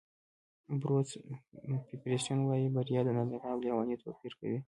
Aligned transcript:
بروس 0.81 1.09
فیریسټن 2.01 2.39
وایي 2.43 2.67
بریا 2.75 3.01
د 3.05 3.09
نابغه 3.17 3.47
او 3.53 3.57
لېوني 3.63 3.95
توپیر 4.03 4.33
کوي. 4.39 4.59